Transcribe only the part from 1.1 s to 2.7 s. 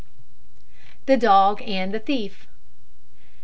DOG AND THE THIEF.